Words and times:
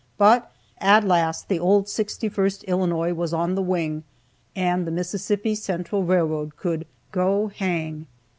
But 0.17 0.51
at 0.79 1.03
last 1.03 1.47
the 1.47 1.59
old 1.59 1.85
61st 1.85 2.63
Illinois 2.65 3.13
was 3.13 3.35
on 3.35 3.53
the 3.53 3.61
wing, 3.61 4.03
and 4.55 4.87
the 4.87 4.91
Mississippi 4.91 5.53
Central 5.53 6.01
Railroad 6.03 6.55
could 6.57 6.87
"go 7.11 7.49
hang." 7.49 8.07